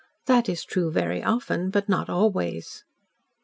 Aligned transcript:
That 0.25 0.49
is 0.49 0.65
true 0.65 0.89
very 0.89 1.21
often, 1.21 1.69
but 1.69 1.87
not 1.87 2.09
always." 2.09 2.85